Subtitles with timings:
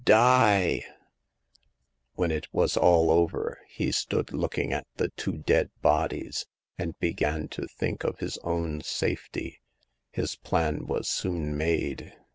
[0.03, 0.83] Die!"
[2.15, 7.47] When it was all over, he stood looking at the two dead bodies, and began
[7.49, 9.61] to think of his own safety.
[10.09, 12.15] His plan was soon made.